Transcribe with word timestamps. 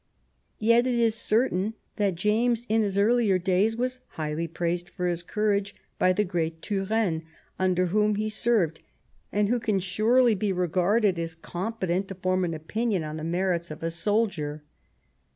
Yet 0.57 0.87
it 0.87 0.95
is 0.95 1.13
certain 1.13 1.75
that 1.97 2.15
James 2.15 2.65
in 2.67 2.81
his 2.81 2.97
earlier 2.97 3.37
days 3.37 3.77
was 3.77 3.99
highly 4.17 4.47
praised 4.47 4.89
for 4.89 5.05
his 5.07 5.21
courage 5.21 5.75
by 5.99 6.11
the 6.11 6.23
great 6.23 6.63
Turenne, 6.63 7.21
under 7.59 7.85
whom 7.85 8.15
he 8.15 8.27
served, 8.27 8.81
and 9.31 9.47
who 9.47 9.59
may 9.71 9.77
surely 9.79 10.33
be 10.33 10.51
regarded 10.51 11.19
as 11.19 11.35
competent 11.35 12.07
to 12.07 12.15
form 12.15 12.43
an 12.43 12.55
opinion 12.55 13.03
on 13.03 13.17
the 13.17 13.23
merits 13.23 13.69
of 13.69 13.83
a 13.83 13.91
soldier. 13.91 14.63